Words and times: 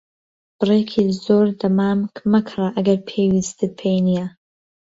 بڕێکی 0.57 1.03
زۆر 1.23 1.47
دەمامک 1.61 2.13
مەکڕە 2.31 2.67
ئەگەر 2.75 2.99
پێویستیت 3.09 3.71
پێی 3.79 3.99
نییە. 4.07 4.27